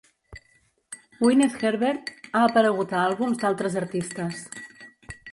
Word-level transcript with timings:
Gwyneth 1.17 1.65
Herbert 1.67 2.09
ha 2.31 2.41
aparegut 2.45 2.95
a 2.99 3.03
àlbums 3.09 3.43
d'altres 3.43 3.77
artistes. 3.83 4.41